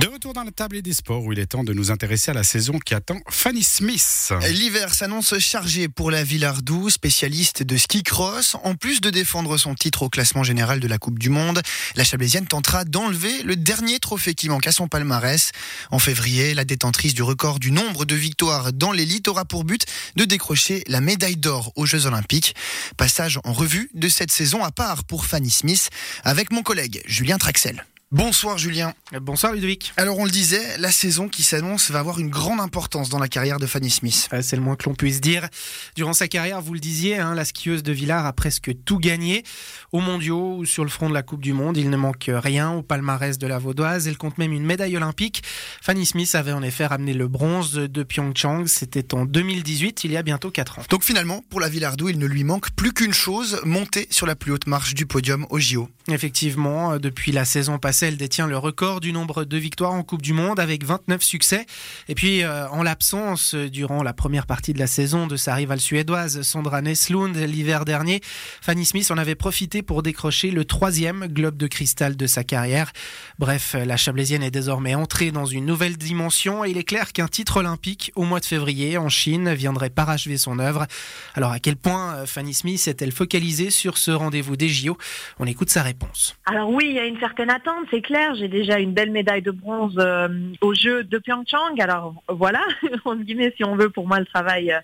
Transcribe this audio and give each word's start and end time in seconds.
De 0.00 0.08
retour 0.08 0.32
dans 0.32 0.42
la 0.42 0.50
table 0.50 0.82
des 0.82 0.92
sports 0.92 1.22
où 1.22 1.32
il 1.32 1.38
est 1.38 1.46
temps 1.46 1.62
de 1.62 1.72
nous 1.72 1.92
intéresser 1.92 2.32
à 2.32 2.34
la 2.34 2.42
saison 2.42 2.80
qui 2.80 2.94
attend 2.94 3.20
Fanny 3.30 3.62
Smith. 3.62 4.32
L'hiver 4.50 4.92
s'annonce 4.92 5.38
chargé 5.38 5.88
pour 5.88 6.10
la 6.10 6.24
Villardou, 6.24 6.90
spécialiste 6.90 7.62
de 7.62 7.76
ski 7.76 8.02
cross. 8.02 8.56
En 8.64 8.74
plus 8.74 9.00
de 9.00 9.10
défendre 9.10 9.56
son 9.56 9.76
titre 9.76 10.02
au 10.02 10.08
classement 10.08 10.42
général 10.42 10.80
de 10.80 10.88
la 10.88 10.98
Coupe 10.98 11.20
du 11.20 11.30
Monde, 11.30 11.62
la 11.94 12.02
Chablaisienne 12.02 12.46
tentera 12.46 12.84
d'enlever 12.84 13.44
le 13.44 13.54
dernier 13.54 14.00
trophée 14.00 14.34
qui 14.34 14.48
manque 14.48 14.66
à 14.66 14.72
son 14.72 14.88
palmarès. 14.88 15.52
En 15.92 16.00
février, 16.00 16.54
la 16.54 16.64
détentrice 16.64 17.14
du 17.14 17.22
record 17.22 17.60
du 17.60 17.70
nombre 17.70 18.04
de 18.04 18.16
victoires 18.16 18.72
dans 18.72 18.90
l'élite 18.90 19.28
aura 19.28 19.44
pour 19.44 19.62
but 19.62 19.86
de 20.16 20.24
décrocher 20.24 20.82
la 20.88 21.00
médaille 21.00 21.36
d'or 21.36 21.72
aux 21.76 21.86
Jeux 21.86 22.06
Olympiques. 22.06 22.56
Passage 22.96 23.38
en 23.44 23.52
revue 23.52 23.90
de 23.94 24.08
cette 24.08 24.32
saison 24.32 24.64
à 24.64 24.72
part 24.72 25.04
pour 25.04 25.24
Fanny 25.24 25.50
Smith 25.50 25.90
avec 26.24 26.50
mon 26.50 26.62
collègue 26.62 27.00
Julien 27.06 27.38
Traxel. 27.38 27.84
Bonsoir 28.14 28.58
Julien. 28.58 28.94
Bonsoir 29.22 29.52
Ludovic. 29.52 29.92
Alors 29.96 30.20
on 30.20 30.24
le 30.24 30.30
disait, 30.30 30.78
la 30.78 30.92
saison 30.92 31.28
qui 31.28 31.42
s'annonce 31.42 31.90
va 31.90 31.98
avoir 31.98 32.20
une 32.20 32.30
grande 32.30 32.60
importance 32.60 33.08
dans 33.08 33.18
la 33.18 33.26
carrière 33.26 33.58
de 33.58 33.66
Fanny 33.66 33.90
Smith. 33.90 34.28
C'est 34.40 34.54
le 34.54 34.62
moins 34.62 34.76
que 34.76 34.88
l'on 34.88 34.94
puisse 34.94 35.20
dire. 35.20 35.48
Durant 35.96 36.12
sa 36.12 36.28
carrière, 36.28 36.60
vous 36.60 36.74
le 36.74 36.78
disiez, 36.78 37.18
hein, 37.18 37.34
la 37.34 37.44
skieuse 37.44 37.82
de 37.82 37.92
Villars 37.92 38.24
a 38.24 38.32
presque 38.32 38.70
tout 38.84 39.00
gagné. 39.00 39.42
Aux 39.90 39.98
mondiaux 39.98 40.58
ou 40.58 40.64
sur 40.64 40.84
le 40.84 40.90
front 40.90 41.08
de 41.08 41.14
la 41.14 41.24
Coupe 41.24 41.40
du 41.40 41.52
Monde, 41.52 41.76
il 41.76 41.90
ne 41.90 41.96
manque 41.96 42.30
rien 42.32 42.70
au 42.70 42.82
palmarès 42.82 43.36
de 43.36 43.48
la 43.48 43.58
Vaudoise. 43.58 44.06
Elle 44.06 44.16
compte 44.16 44.38
même 44.38 44.52
une 44.52 44.64
médaille 44.64 44.96
olympique. 44.96 45.42
Fanny 45.82 46.06
Smith 46.06 46.32
avait 46.36 46.52
en 46.52 46.62
effet 46.62 46.86
ramené 46.86 47.14
le 47.14 47.26
bronze 47.26 47.72
de 47.72 48.02
Pyeongchang. 48.04 48.68
C'était 48.68 49.12
en 49.12 49.24
2018, 49.24 50.04
il 50.04 50.12
y 50.12 50.16
a 50.16 50.22
bientôt 50.22 50.52
4 50.52 50.78
ans. 50.78 50.82
Donc 50.88 51.02
finalement, 51.02 51.42
pour 51.50 51.58
la 51.58 51.68
Villardou, 51.68 52.10
il 52.10 52.20
ne 52.20 52.26
lui 52.26 52.44
manque 52.44 52.70
plus 52.76 52.92
qu'une 52.92 53.12
chose, 53.12 53.60
monter 53.64 54.06
sur 54.10 54.26
la 54.26 54.36
plus 54.36 54.52
haute 54.52 54.68
marche 54.68 54.94
du 54.94 55.04
podium 55.04 55.48
au 55.50 55.58
JO. 55.58 55.88
Effectivement, 56.06 56.98
depuis 56.98 57.32
la 57.32 57.44
saison 57.44 57.78
passée, 57.78 58.03
elle 58.04 58.16
détient 58.16 58.46
le 58.46 58.58
record 58.58 59.00
du 59.00 59.12
nombre 59.12 59.44
de 59.44 59.56
victoires 59.56 59.92
en 59.92 60.02
Coupe 60.02 60.22
du 60.22 60.32
Monde 60.32 60.60
avec 60.60 60.84
29 60.84 61.22
succès. 61.22 61.66
Et 62.08 62.14
puis, 62.14 62.42
euh, 62.42 62.68
en 62.68 62.82
l'absence, 62.82 63.54
durant 63.54 64.02
la 64.02 64.12
première 64.12 64.46
partie 64.46 64.72
de 64.72 64.78
la 64.78 64.86
saison 64.86 65.26
de 65.26 65.36
sa 65.36 65.54
rivale 65.54 65.80
suédoise, 65.80 66.42
Sandra 66.42 66.82
Neslund, 66.82 67.36
l'hiver 67.36 67.84
dernier, 67.84 68.20
Fanny 68.60 68.84
Smith 68.84 69.10
en 69.10 69.18
avait 69.18 69.34
profité 69.34 69.82
pour 69.82 70.02
décrocher 70.02 70.50
le 70.50 70.64
troisième 70.64 71.26
globe 71.26 71.56
de 71.56 71.66
cristal 71.66 72.16
de 72.16 72.26
sa 72.26 72.44
carrière. 72.44 72.92
Bref, 73.38 73.74
la 73.74 73.96
Chablaisienne 73.96 74.42
est 74.42 74.50
désormais 74.50 74.94
entrée 74.94 75.30
dans 75.30 75.46
une 75.46 75.66
nouvelle 75.66 75.96
dimension 75.96 76.64
et 76.64 76.70
il 76.70 76.78
est 76.78 76.84
clair 76.84 77.12
qu'un 77.12 77.28
titre 77.28 77.58
olympique 77.58 78.12
au 78.14 78.24
mois 78.24 78.40
de 78.40 78.44
février 78.44 78.98
en 78.98 79.08
Chine 79.08 79.52
viendrait 79.54 79.90
parachever 79.90 80.36
son 80.36 80.58
œuvre. 80.58 80.86
Alors, 81.34 81.52
à 81.52 81.58
quel 81.58 81.76
point 81.76 82.14
euh, 82.14 82.26
Fanny 82.26 82.54
Smith 82.54 82.86
est-elle 82.86 83.12
focalisée 83.12 83.70
sur 83.70 83.98
ce 83.98 84.10
rendez-vous 84.10 84.56
des 84.56 84.68
JO 84.68 84.96
On 85.38 85.46
écoute 85.46 85.70
sa 85.70 85.82
réponse. 85.82 86.36
Alors 86.46 86.70
oui, 86.70 86.86
il 86.88 86.94
y 86.94 86.98
a 86.98 87.06
une 87.06 87.18
certaine 87.18 87.50
attente, 87.50 87.86
clair. 88.02 88.34
J'ai 88.34 88.48
déjà 88.48 88.78
une 88.78 88.92
belle 88.92 89.10
médaille 89.10 89.42
de 89.42 89.50
bronze 89.50 89.96
euh, 89.98 90.28
aux 90.60 90.74
Jeux 90.74 91.04
de 91.04 91.18
Pyeongchang. 91.18 91.80
Alors 91.80 92.14
voilà, 92.28 92.62
en 93.04 93.16
guillemets, 93.16 93.52
si 93.56 93.64
on 93.64 93.76
veut, 93.76 93.90
pour 93.90 94.06
moi, 94.06 94.20
le 94.20 94.26
travail 94.26 94.72
euh, 94.72 94.80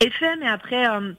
est 0.00 0.10
fait. 0.10 0.36
Mais 0.36 0.48
après, 0.48 0.88
euh, 0.88 1.12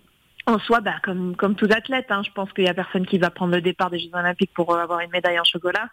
en 0.45 0.59
soi, 0.59 0.81
bah, 0.81 0.95
comme, 1.03 1.35
comme 1.35 1.55
tout 1.55 1.69
athlète, 1.71 2.07
hein, 2.09 2.21
je 2.25 2.31
pense 2.31 2.51
qu'il 2.53 2.63
n'y 2.63 2.69
a 2.69 2.73
personne 2.73 3.05
qui 3.05 3.17
va 3.17 3.29
prendre 3.29 3.53
le 3.53 3.61
départ 3.61 3.89
des 3.89 3.99
Jeux 3.99 4.11
Olympiques 4.13 4.51
pour 4.53 4.75
avoir 4.77 4.99
une 4.99 5.11
médaille 5.11 5.39
en 5.39 5.43
chocolat. 5.43 5.89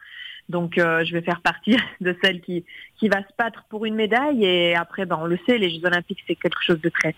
Donc 0.48 0.72
je 0.76 1.12
vais 1.12 1.22
faire 1.22 1.40
partie 1.40 1.76
de 2.00 2.16
celle 2.22 2.40
qui, 2.40 2.64
qui 2.98 3.08
va 3.08 3.20
se 3.20 3.32
battre 3.38 3.64
pour 3.70 3.86
une 3.86 3.94
médaille. 3.94 4.44
Et 4.44 4.74
après, 4.74 5.06
ben, 5.06 5.18
on 5.20 5.26
le 5.26 5.38
sait, 5.46 5.56
les 5.56 5.70
Jeux 5.70 5.86
Olympiques, 5.86 6.22
c'est 6.26 6.34
quelque 6.34 6.62
chose 6.62 6.80
de 6.80 6.88
très 6.88 7.14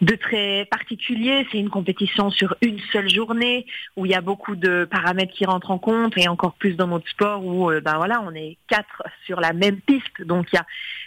de 0.00 0.14
très 0.14 0.66
particulier. 0.70 1.46
C'est 1.50 1.58
une 1.58 1.70
compétition 1.70 2.30
sur 2.30 2.56
une 2.62 2.78
seule 2.92 3.08
journée 3.08 3.66
où 3.96 4.06
il 4.06 4.12
y 4.12 4.14
a 4.14 4.20
beaucoup 4.20 4.56
de 4.56 4.86
paramètres 4.90 5.32
qui 5.32 5.44
rentrent 5.44 5.70
en 5.70 5.78
compte 5.78 6.16
et 6.16 6.28
encore 6.28 6.54
plus 6.54 6.74
dans 6.74 6.86
notre 6.86 7.08
sport 7.08 7.44
où 7.44 7.70
ben 7.80 7.96
voilà 7.96 8.22
on 8.22 8.34
est 8.34 8.56
quatre 8.68 9.02
sur 9.26 9.40
la 9.40 9.52
même 9.52 9.80
piste. 9.80 10.22
Donc 10.22 10.48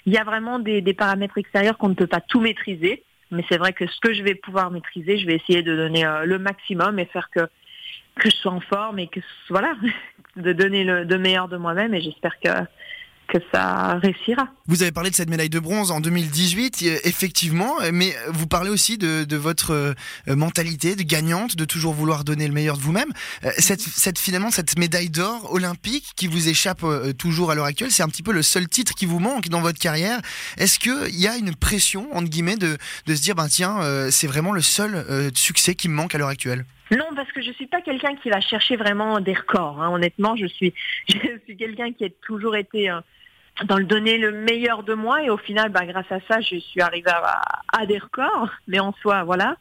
il 0.05 0.13
y 0.13 0.17
a, 0.17 0.23
vraiment 0.23 0.59
des, 0.59 0.81
des 0.81 0.93
paramètres 0.93 1.37
extérieurs 1.37 1.77
qu'on 1.77 1.89
ne 1.89 1.93
peut 1.93 2.07
pas 2.07 2.21
tout 2.21 2.41
maîtriser. 2.41 3.03
Mais 3.31 3.45
c'est 3.49 3.57
vrai 3.57 3.71
que 3.71 3.87
ce 3.87 3.99
que 4.01 4.13
je 4.13 4.23
vais 4.23 4.35
pouvoir 4.35 4.71
maîtriser, 4.71 5.17
je 5.17 5.25
vais 5.25 5.35
essayer 5.35 5.63
de 5.63 5.75
donner 5.75 6.05
euh, 6.05 6.25
le 6.25 6.37
maximum 6.37 6.99
et 6.99 7.05
faire 7.05 7.29
que 7.29 7.47
que 8.15 8.29
je 8.29 8.35
sois 8.35 8.51
en 8.51 8.59
forme 8.59 8.99
et 8.99 9.07
que 9.07 9.21
voilà 9.49 9.73
de 10.35 10.51
donner 10.51 10.83
le 10.83 11.05
de 11.05 11.17
meilleur 11.17 11.47
de 11.47 11.55
moi-même 11.57 11.93
et 11.93 12.01
j'espère 12.01 12.39
que 12.39 12.49
que 13.31 13.37
ça 13.53 13.97
réussira. 13.99 14.47
Vous 14.67 14.81
avez 14.83 14.91
parlé 14.91 15.09
de 15.09 15.15
cette 15.15 15.29
médaille 15.29 15.49
de 15.49 15.59
bronze 15.59 15.91
en 15.91 15.99
2018, 16.01 16.83
effectivement, 17.05 17.75
mais 17.91 18.13
vous 18.29 18.47
parlez 18.47 18.69
aussi 18.69 18.97
de, 18.97 19.23
de 19.23 19.37
votre 19.37 19.71
euh, 19.71 20.35
mentalité 20.35 20.95
de 20.95 21.03
gagnante, 21.03 21.55
de 21.55 21.65
toujours 21.65 21.93
vouloir 21.93 22.23
donner 22.23 22.47
le 22.47 22.53
meilleur 22.53 22.77
de 22.77 22.81
vous-même. 22.81 23.11
Euh, 23.43 23.49
cette, 23.57 23.81
cette, 23.81 24.19
finalement, 24.19 24.51
cette 24.51 24.77
médaille 24.77 25.09
d'or 25.09 25.51
olympique 25.51 26.11
qui 26.15 26.27
vous 26.27 26.49
échappe 26.49 26.83
euh, 26.83 27.13
toujours 27.13 27.51
à 27.51 27.55
l'heure 27.55 27.65
actuelle, 27.65 27.91
c'est 27.91 28.03
un 28.03 28.07
petit 28.07 28.23
peu 28.23 28.31
le 28.31 28.41
seul 28.41 28.67
titre 28.67 28.93
qui 28.93 29.05
vous 29.05 29.19
manque 29.19 29.49
dans 29.49 29.61
votre 29.61 29.79
carrière. 29.79 30.19
Est-ce 30.57 30.79
qu'il 30.79 31.19
y 31.19 31.27
a 31.27 31.37
une 31.37 31.55
pression, 31.55 32.07
entre 32.15 32.29
guillemets, 32.29 32.57
de, 32.57 32.77
de 33.07 33.15
se 33.15 33.21
dire, 33.21 33.35
ben 33.35 33.47
tiens, 33.47 33.79
c'est 34.11 34.27
vraiment 34.27 34.51
le 34.51 34.61
seul 34.61 35.31
succès 35.35 35.75
qui 35.75 35.89
me 35.89 35.93
manque 35.93 36.15
à 36.15 36.17
l'heure 36.17 36.29
actuelle? 36.29 36.65
Non, 36.91 37.05
parce 37.15 37.31
que 37.31 37.41
je 37.41 37.51
suis 37.51 37.67
pas 37.67 37.81
quelqu'un 37.81 38.15
qui 38.15 38.29
va 38.29 38.41
chercher 38.41 38.75
vraiment 38.75 39.19
des 39.19 39.33
records. 39.33 39.81
Hein. 39.81 39.89
Honnêtement, 39.91 40.35
je 40.35 40.45
suis, 40.45 40.73
je 41.07 41.39
suis 41.45 41.57
quelqu'un 41.57 41.93
qui 41.93 42.05
a 42.05 42.09
toujours 42.21 42.55
été 42.55 42.89
dans 43.65 43.77
le 43.77 43.85
donner 43.85 44.17
le 44.17 44.31
meilleur 44.31 44.83
de 44.83 44.93
moi 44.93 45.23
et 45.23 45.29
au 45.29 45.37
final, 45.37 45.69
bah, 45.69 45.85
grâce 45.85 46.11
à 46.11 46.19
ça, 46.27 46.41
je 46.41 46.57
suis 46.57 46.81
arrivée 46.81 47.11
à, 47.11 47.41
à 47.71 47.85
des 47.85 47.97
records. 47.97 48.51
Mais 48.67 48.79
en 48.79 48.93
soi, 49.01 49.23
voilà. 49.23 49.57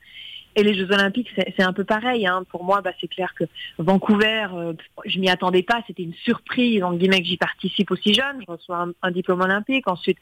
Et 0.56 0.64
les 0.64 0.74
Jeux 0.74 0.90
Olympiques, 0.90 1.30
c'est 1.36 1.62
un 1.62 1.72
peu 1.72 1.84
pareil. 1.84 2.26
Hein. 2.26 2.42
Pour 2.50 2.64
moi, 2.64 2.80
bah, 2.80 2.90
c'est 3.00 3.06
clair 3.06 3.34
que 3.34 3.44
Vancouver, 3.78 4.48
euh, 4.52 4.72
je 5.04 5.20
m'y 5.20 5.30
attendais 5.30 5.62
pas. 5.62 5.80
C'était 5.86 6.02
une 6.02 6.14
surprise, 6.14 6.82
en 6.82 6.94
guillemets, 6.94 7.20
que 7.20 7.26
j'y 7.26 7.36
participe 7.36 7.90
aussi 7.92 8.14
jeune. 8.14 8.42
Je 8.46 8.52
reçois 8.52 8.88
un, 9.02 9.10
diplôme 9.12 9.42
olympique. 9.42 9.86
Ensuite, 9.86 10.18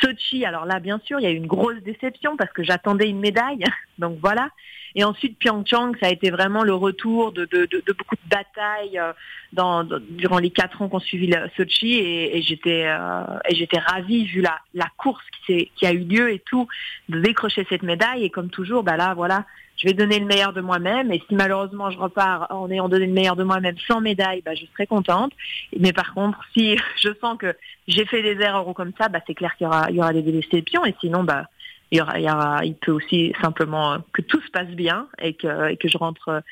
Sochi. 0.00 0.44
Alors 0.44 0.66
là, 0.66 0.80
bien 0.80 1.00
sûr, 1.04 1.18
il 1.18 1.22
y 1.22 1.26
a 1.26 1.30
eu 1.30 1.36
une 1.36 1.46
grosse 1.46 1.80
déception 1.82 2.36
parce 2.36 2.52
que 2.52 2.62
j'attendais 2.62 3.08
une 3.08 3.20
médaille. 3.20 3.64
Donc 3.98 4.18
voilà. 4.20 4.50
Et 4.96 5.04
ensuite, 5.04 5.38
Pyeongchang, 5.38 5.92
ça 6.00 6.08
a 6.08 6.10
été 6.10 6.30
vraiment 6.30 6.62
le 6.62 6.74
retour 6.74 7.32
de, 7.32 7.44
de, 7.44 7.92
beaucoup 7.96 8.16
de 8.16 8.28
batailles 8.28 8.98
euh, 8.98 9.84
durant 10.10 10.38
les 10.38 10.50
quatre 10.50 10.82
ans 10.82 10.88
qu'on 10.88 10.98
suivi 10.98 11.28
le 11.28 11.48
Sochi. 11.56 11.94
Et, 11.94 12.36
et 12.36 12.42
j'étais 12.42 12.86
euh, 12.86 13.22
et 13.48 13.54
j'étais 13.54 13.78
ravie 13.78 14.26
vu 14.26 14.42
la, 14.42 14.58
la 14.74 14.88
course 14.98 15.24
qui, 15.46 15.70
qui 15.74 15.86
a 15.86 15.92
eu 15.92 16.00
lieu 16.00 16.32
et 16.32 16.40
tout, 16.40 16.68
de 17.08 17.20
décrocher 17.20 17.64
cette 17.70 17.82
médaille. 17.82 18.24
Et 18.24 18.30
comme 18.30 18.50
toujours, 18.50 18.82
bah 18.82 18.96
là, 18.96 19.14
voilà, 19.14 19.46
je 19.80 19.86
vais 19.86 19.94
donner 19.94 20.18
le 20.18 20.26
meilleur 20.26 20.52
de 20.52 20.60
moi-même. 20.60 21.10
Et 21.10 21.22
si 21.28 21.34
malheureusement 21.34 21.90
je 21.90 21.98
repars 21.98 22.46
en 22.50 22.70
ayant 22.70 22.88
donné 22.88 23.06
le 23.06 23.12
meilleur 23.12 23.36
de 23.36 23.44
moi-même 23.44 23.76
sans 23.88 24.00
médaille, 24.00 24.42
bah, 24.44 24.54
je 24.54 24.66
serai 24.66 24.86
contente. 24.86 25.32
Mais 25.78 25.92
par 25.92 26.12
contre, 26.14 26.38
si 26.52 26.76
je 27.02 27.10
sens 27.20 27.38
que 27.38 27.54
j'ai 27.88 28.04
fait 28.04 28.22
des 28.22 28.40
erreurs 28.42 28.68
ou 28.68 28.74
comme 28.74 28.92
ça, 28.98 29.08
bah, 29.08 29.20
c'est 29.26 29.34
clair 29.34 29.56
qu'il 29.56 29.64
y 29.64 29.68
aura, 29.68 29.90
il 29.90 29.96
y 29.96 30.00
aura 30.00 30.12
des 30.12 30.22
déceptions. 30.22 30.84
Et 30.84 30.94
sinon, 31.00 31.24
bah, 31.24 31.46
il, 31.90 31.98
y 31.98 32.00
aura, 32.00 32.18
il, 32.18 32.24
y 32.24 32.30
aura, 32.30 32.64
il 32.64 32.74
peut 32.74 32.92
aussi 32.92 33.32
simplement 33.40 33.98
que 34.12 34.22
tout 34.22 34.40
se 34.42 34.50
passe 34.50 34.68
bien 34.68 35.08
et 35.20 35.34
que, 35.34 35.70
et 35.70 35.76
que 35.76 35.88
je 35.88 35.96
rentre 35.96 36.42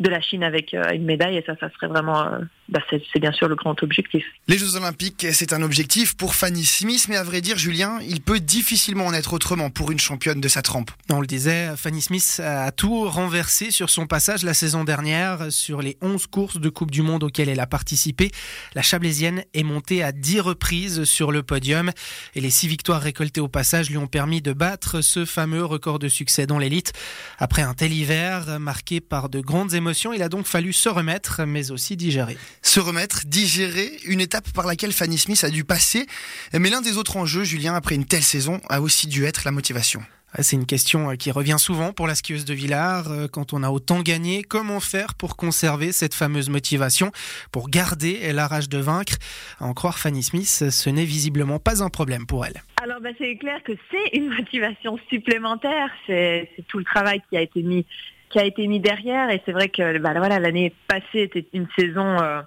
de 0.00 0.08
la 0.08 0.20
Chine 0.20 0.42
avec 0.42 0.72
une 0.72 1.04
médaille 1.04 1.36
et 1.36 1.42
ça, 1.42 1.54
ça 1.60 1.70
serait 1.70 1.86
vraiment, 1.86 2.26
bah 2.72 2.80
c'est 2.88 3.20
bien 3.20 3.32
sûr 3.32 3.48
le 3.48 3.54
grand 3.54 3.80
objectif. 3.82 4.24
Les 4.48 4.56
Jeux 4.56 4.76
Olympiques, 4.76 5.26
c'est 5.32 5.52
un 5.52 5.60
objectif 5.62 6.16
pour 6.16 6.34
Fanny 6.34 6.64
Smith, 6.64 7.06
mais 7.08 7.16
à 7.16 7.22
vrai 7.22 7.42
dire, 7.42 7.58
Julien, 7.58 7.98
il 8.08 8.22
peut 8.22 8.40
difficilement 8.40 9.06
en 9.06 9.12
être 9.12 9.34
autrement 9.34 9.68
pour 9.68 9.90
une 9.92 9.98
championne 9.98 10.40
de 10.40 10.48
sa 10.48 10.62
trempe. 10.62 10.90
On 11.10 11.20
le 11.20 11.26
disait, 11.26 11.76
Fanny 11.76 12.00
Smith 12.00 12.40
a 12.42 12.72
tout 12.72 13.08
renversé 13.08 13.70
sur 13.70 13.90
son 13.90 14.06
passage 14.06 14.42
la 14.42 14.54
saison 14.54 14.84
dernière. 14.84 15.52
Sur 15.52 15.82
les 15.82 15.98
11 16.00 16.26
courses 16.28 16.56
de 16.58 16.68
Coupe 16.70 16.90
du 16.90 17.02
Monde 17.02 17.24
auxquelles 17.24 17.50
elle 17.50 17.60
a 17.60 17.66
participé, 17.66 18.30
la 18.74 18.80
Chablaisienne 18.80 19.44
est 19.52 19.64
montée 19.64 20.02
à 20.02 20.12
10 20.12 20.40
reprises 20.40 21.04
sur 21.04 21.30
le 21.30 21.42
podium 21.42 21.90
et 22.34 22.40
les 22.40 22.50
6 22.50 22.68
victoires 22.68 23.02
récoltées 23.02 23.40
au 23.42 23.48
passage 23.48 23.90
lui 23.90 23.98
ont 23.98 24.06
permis 24.06 24.40
de 24.40 24.54
battre 24.54 25.02
ce 25.02 25.26
fameux 25.26 25.64
record 25.64 25.98
de 25.98 26.08
succès 26.08 26.46
dans 26.46 26.58
l'élite. 26.58 26.94
Après 27.38 27.62
un 27.62 27.74
tel 27.74 27.92
hiver 27.92 28.58
marqué 28.58 29.00
par 29.00 29.28
de 29.28 29.40
grandes 29.40 29.74
émotions, 29.74 30.14
il 30.14 30.22
a 30.22 30.30
donc 30.30 30.46
fallu 30.46 30.72
se 30.72 30.88
remettre, 30.88 31.42
mais 31.44 31.70
aussi 31.70 31.96
digérer. 31.96 32.38
Se 32.62 32.80
remettre, 32.80 33.26
digérer, 33.26 33.90
une 34.06 34.20
étape 34.20 34.50
par 34.52 34.66
laquelle 34.66 34.92
Fanny 34.92 35.18
Smith 35.18 35.42
a 35.44 35.50
dû 35.50 35.64
passer. 35.64 36.06
Mais 36.52 36.70
l'un 36.70 36.80
des 36.80 36.96
autres 36.96 37.16
enjeux, 37.16 37.44
Julien, 37.44 37.74
après 37.74 37.94
une 37.94 38.06
telle 38.06 38.22
saison, 38.22 38.60
a 38.68 38.80
aussi 38.80 39.08
dû 39.08 39.24
être 39.24 39.42
la 39.44 39.50
motivation. 39.50 40.02
C'est 40.38 40.56
une 40.56 40.64
question 40.64 41.10
euh, 41.10 41.14
qui 41.16 41.30
revient 41.30 41.58
souvent 41.58 41.92
pour 41.92 42.06
la 42.06 42.14
skieuse 42.14 42.46
de 42.46 42.54
Villars. 42.54 43.10
Euh, 43.10 43.26
quand 43.28 43.52
on 43.52 43.62
a 43.62 43.68
autant 43.68 44.00
gagné, 44.00 44.42
comment 44.42 44.80
faire 44.80 45.14
pour 45.14 45.36
conserver 45.36 45.92
cette 45.92 46.14
fameuse 46.14 46.48
motivation, 46.48 47.12
pour 47.50 47.68
garder 47.68 48.32
la 48.32 48.46
rage 48.46 48.70
de 48.70 48.78
vaincre? 48.78 49.16
À 49.60 49.66
en 49.66 49.74
croire 49.74 49.98
Fanny 49.98 50.22
Smith, 50.22 50.46
ce 50.46 50.90
n'est 50.90 51.04
visiblement 51.04 51.58
pas 51.58 51.82
un 51.82 51.90
problème 51.90 52.26
pour 52.26 52.46
elle. 52.46 52.62
Alors 52.82 53.00
bah, 53.00 53.10
c'est 53.18 53.36
clair 53.36 53.62
que 53.62 53.72
c'est 53.90 54.16
une 54.16 54.28
motivation 54.36 54.98
supplémentaire. 55.10 55.90
C'est 56.06 56.48
tout 56.68 56.78
le 56.78 56.84
travail 56.84 57.20
qui 57.28 57.36
a 57.36 57.42
été 57.42 57.62
mis 57.62 57.84
qui 58.30 58.38
a 58.38 58.44
été 58.44 58.66
mis 58.66 58.80
derrière. 58.80 59.30
Et 59.30 59.42
c'est 59.44 59.52
vrai 59.52 59.68
que 59.68 59.98
bah, 59.98 60.14
voilà, 60.16 60.40
l'année 60.40 60.72
passée 60.88 61.20
était 61.20 61.46
une 61.52 61.68
saison 61.78 62.18
euh, 62.22 62.40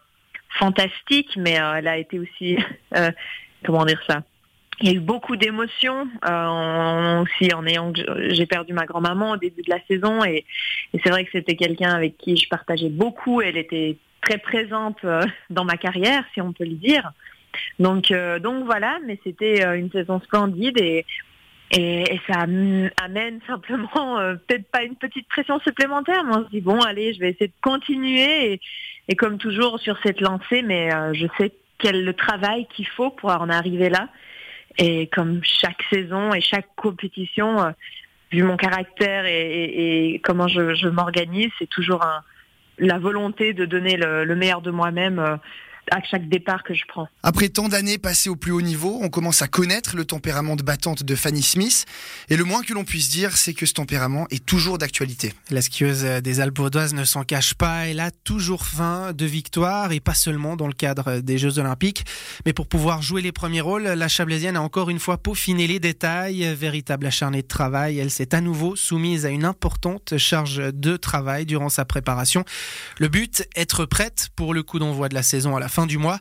fantastique, 0.58 1.38
mais 1.38 1.60
euh, 1.60 1.76
elle 1.76 1.88
a 1.88 1.98
été 1.98 2.20
aussi, 2.20 2.58
euh, 2.96 3.12
comment 3.66 3.86
dire 3.86 4.02
ça? 4.08 4.24
Il 4.82 4.90
y 4.90 4.92
a 4.92 4.96
eu 4.96 5.00
beaucoup 5.00 5.38
d'émotions 5.38 6.08
euh, 6.28 7.22
aussi 7.22 7.54
en 7.54 7.66
ayant 7.66 7.94
j'ai 7.96 8.46
perdu 8.46 8.74
ma 8.74 8.86
grand-maman 8.86 9.32
au 9.32 9.38
début 9.38 9.62
de 9.62 9.70
la 9.70 9.80
saison 9.88 10.26
et, 10.26 10.44
et 10.94 11.00
c'est 11.02 11.10
vrai 11.12 11.24
que 11.24 11.32
c'était 11.32 11.56
quelqu'un 11.56 11.94
avec 11.94 12.18
qui 12.18 12.36
je 12.36 12.50
partageais 12.50 12.90
beaucoup. 12.90 13.40
Elle 13.40 13.56
était 13.56 13.96
très 14.20 14.38
présente 14.38 14.98
dans 15.50 15.64
ma 15.64 15.78
carrière 15.78 16.26
si 16.34 16.42
on 16.42 16.52
peut 16.52 16.66
le 16.66 16.76
dire. 16.76 17.14
Donc, 17.80 18.12
donc 18.42 18.66
voilà, 18.66 19.00
mais 19.06 19.18
c'était 19.24 19.64
une 19.78 19.90
saison 19.92 20.20
splendide 20.20 20.78
et, 20.82 21.06
et, 21.72 22.20
ça 22.28 22.46
amène 23.04 23.40
simplement 23.48 24.18
peut-être 24.48 24.70
pas 24.72 24.84
une 24.84 24.96
petite 24.96 25.28
pression 25.28 25.60
supplémentaire, 25.60 26.24
mais 26.24 26.36
on 26.36 26.46
se 26.46 26.50
dit 26.50 26.62
bon, 26.62 26.80
allez, 26.80 27.14
je 27.14 27.20
vais 27.20 27.32
essayer 27.32 27.48
de 27.48 27.62
continuer 27.62 28.60
et, 29.08 29.16
comme 29.16 29.38
toujours 29.38 29.80
sur 29.80 29.98
cette 30.04 30.22
lancée, 30.22 30.62
mais 30.62 30.90
je 31.14 31.28
sais 31.38 31.52
quel 31.78 32.06
le 32.06 32.14
travail 32.14 32.68
qu'il 32.68 32.88
faut 32.88 33.10
pour 33.10 33.32
en 33.32 33.50
arriver 33.50 33.90
là. 33.90 34.08
Et 34.78 35.08
comme 35.08 35.42
chaque 35.44 35.84
saison 35.92 36.34
et 36.34 36.42
chaque 36.42 36.68
compétition, 36.76 37.74
vu 38.32 38.44
mon 38.44 38.58
caractère 38.58 39.26
et, 39.26 40.22
comment 40.24 40.48
je, 40.48 40.88
m'organise, 40.88 41.52
c'est 41.60 41.70
toujours 41.70 42.06
la 42.78 43.00
volonté 43.00 43.54
de 43.54 43.66
donner 43.66 43.98
le 43.98 44.36
meilleur 44.36 44.62
de 44.62 44.72
moi-même 44.72 45.40
à 45.92 46.02
chaque 46.04 46.30
départ 46.30 46.64
que 46.64 46.74
je 46.74 46.84
prends. 46.88 47.08
Après 47.24 47.50
tant 47.50 47.68
d'années 47.68 47.98
passées 47.98 48.30
au 48.30 48.36
plus 48.36 48.52
haut 48.52 48.62
niveau, 48.62 49.00
on 49.02 49.10
commence 49.10 49.42
à 49.42 49.48
connaître 49.48 49.96
le 49.96 50.06
tempérament 50.06 50.56
de 50.56 50.64
battante 50.64 51.04
de 51.04 51.16
Fanny 51.16 51.44
Smith. 51.44 51.86
Et 52.30 52.38
le 52.38 52.44
moins 52.44 52.64
que 52.64 52.74
l'on 52.74 52.84
puisse 52.84 53.10
dire, 53.10 53.38
c'est 53.38 53.54
que 53.54 53.66
ce 53.66 53.74
tempérament 53.74 54.28
est 54.30 54.46
toujours 54.46 54.78
d'actualité. 54.78 55.34
La 55.50 55.62
skieuse 55.62 56.04
des 56.04 56.40
Alpes 56.40 56.58
vaudoises 56.58 56.94
ne 56.94 57.04
s'en 57.04 57.24
cache 57.24 57.54
pas. 57.54 57.88
Elle 57.88 58.00
a 58.00 58.12
toujours 58.12 58.66
faim 58.66 59.14
de 59.14 59.26
victoire 59.26 59.92
et 59.92 60.00
pas 60.00 60.14
seulement 60.14 60.56
dans 60.56 60.68
le 60.68 60.74
cadre 60.74 61.20
des 61.20 61.38
Jeux 61.38 61.60
Olympiques. 61.60 62.06
Mais 62.46 62.54
pour 62.54 62.68
pouvoir 62.68 63.02
jouer 63.02 63.22
les 63.22 63.32
premiers 63.32 63.62
rôles, 63.62 63.84
la 63.84 64.08
Chablaisienne 64.08 64.58
a 64.58 64.62
encore 64.62 64.90
une 64.90 65.00
fois 65.00 65.18
peaufiné 65.18 65.68
les 65.68 65.80
détails. 65.80 66.54
Véritable 66.56 67.06
acharnée 67.06 67.42
de 67.42 67.48
travail, 67.48 68.00
elle 68.00 68.12
s'est 68.12 68.34
à 68.34 68.42
nouveau 68.42 68.76
soumise 68.76 69.26
à 69.26 69.30
une 69.30 69.46
importante 69.46 70.18
charge 70.18 70.62
de 70.74 70.98
travail 70.98 71.46
durant 71.46 71.70
sa 71.70 71.86
préparation. 71.86 72.46
Le 73.00 73.08
but, 73.08 73.48
être 73.56 73.86
prête 73.86 74.30
pour 74.36 74.54
le 74.54 74.64
coup 74.64 74.80
d'envoi 74.80 75.10
de 75.10 75.16
la 75.16 75.24
saison 75.24 75.56
à 75.56 75.60
la 75.60 75.68
fin 75.68 75.75
du 75.86 75.98
mois. 75.98 76.20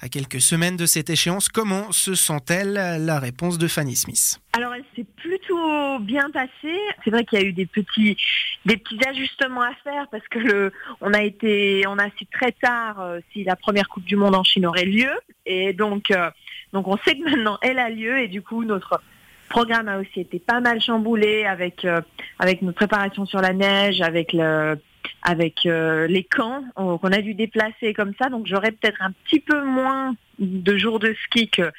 À 0.00 0.08
quelques 0.08 0.40
semaines 0.40 0.76
de 0.76 0.84
cette 0.84 1.08
échéance, 1.08 1.48
comment 1.48 1.92
se 1.92 2.14
sent-elle 2.14 2.74
La 2.74 3.18
réponse 3.18 3.56
de 3.56 3.68
Fanny 3.68 3.94
Smith? 3.94 4.40
Alors 4.52 4.74
elle 4.74 4.84
s'est 4.94 5.06
plutôt 5.16 5.98
bien 6.00 6.28
passée. 6.30 6.78
C'est 7.04 7.10
vrai 7.10 7.24
qu'il 7.24 7.40
y 7.40 7.42
a 7.42 7.44
eu 7.44 7.52
des 7.52 7.66
petits 7.66 8.16
des 8.64 8.76
petits 8.76 8.98
ajustements 9.08 9.62
à 9.62 9.72
faire 9.84 10.08
parce 10.10 10.26
que 10.28 10.38
le 10.38 10.72
on 11.00 11.14
a 11.14 11.22
été 11.22 11.84
on 11.86 11.98
a 11.98 12.10
su 12.18 12.26
très 12.26 12.52
tard 12.52 13.00
euh, 13.00 13.20
si 13.32 13.44
la 13.44 13.54
première 13.54 13.88
Coupe 13.88 14.04
du 14.04 14.16
Monde 14.16 14.34
en 14.34 14.44
Chine 14.44 14.66
aurait 14.66 14.84
lieu 14.84 15.10
et 15.46 15.72
donc 15.72 16.10
euh, 16.10 16.30
donc 16.72 16.88
on 16.88 16.96
sait 16.98 17.16
que 17.16 17.24
maintenant 17.24 17.58
elle 17.62 17.78
a 17.78 17.88
lieu 17.88 18.18
et 18.18 18.28
du 18.28 18.42
coup 18.42 18.64
notre 18.64 19.00
programme 19.48 19.88
a 19.88 19.98
aussi 19.98 20.20
été 20.20 20.38
pas 20.38 20.60
mal 20.60 20.80
chamboulé 20.80 21.44
avec 21.44 21.84
euh, 21.84 22.00
avec 22.38 22.62
notre 22.62 22.76
préparation 22.76 23.24
sur 23.24 23.40
la 23.40 23.52
neige, 23.52 24.00
avec 24.00 24.32
le 24.32 24.78
avec 25.22 25.66
euh, 25.66 26.06
les 26.06 26.24
camps 26.24 26.62
qu'on 26.76 27.12
a 27.12 27.20
dû 27.20 27.34
déplacer 27.34 27.94
comme 27.94 28.12
ça. 28.20 28.28
Donc 28.28 28.46
j'aurais 28.46 28.72
peut-être 28.72 29.00
un 29.00 29.12
petit 29.24 29.40
peu 29.40 29.62
moins 29.64 30.14
de 30.38 30.76
jours 30.76 30.98
de 30.98 31.14
ski 31.24 31.48
que, 31.48 31.72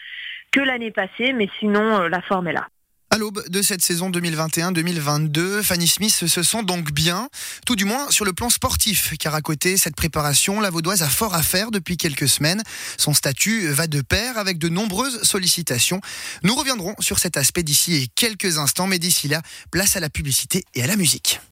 que 0.51 0.59
l'année 0.59 0.91
passée, 0.91 1.33
mais 1.33 1.49
sinon 1.59 2.01
euh, 2.01 2.09
la 2.09 2.21
forme 2.21 2.47
est 2.47 2.53
là. 2.53 2.67
À 3.09 3.17
l'aube 3.17 3.47
de 3.47 3.61
cette 3.61 3.81
saison 3.81 4.11
2021-2022, 4.11 5.63
Fanny 5.63 5.87
Smith 5.87 6.11
se 6.11 6.43
sent 6.43 6.63
donc 6.63 6.91
bien, 6.91 7.29
tout 7.65 7.77
du 7.77 7.85
moins 7.85 8.11
sur 8.11 8.25
le 8.25 8.33
plan 8.33 8.49
sportif, 8.49 9.13
car 9.17 9.33
à 9.33 9.41
côté 9.41 9.77
cette 9.77 9.95
préparation, 9.95 10.59
la 10.59 10.69
Vaudoise 10.69 11.03
a 11.03 11.07
fort 11.07 11.33
à 11.33 11.41
faire 11.41 11.71
depuis 11.71 11.95
quelques 11.95 12.27
semaines. 12.27 12.61
Son 12.97 13.13
statut 13.13 13.69
va 13.69 13.87
de 13.87 14.01
pair 14.01 14.37
avec 14.37 14.57
de 14.57 14.67
nombreuses 14.67 15.23
sollicitations. 15.23 16.01
Nous 16.43 16.53
reviendrons 16.53 16.95
sur 16.99 17.17
cet 17.17 17.37
aspect 17.37 17.63
d'ici 17.63 18.09
quelques 18.13 18.57
instants, 18.57 18.87
mais 18.87 18.99
d'ici 18.99 19.29
là, 19.29 19.41
place 19.71 19.95
à 19.95 20.01
la 20.01 20.09
publicité 20.09 20.65
et 20.75 20.83
à 20.83 20.87
la 20.87 20.97
musique. 20.97 21.39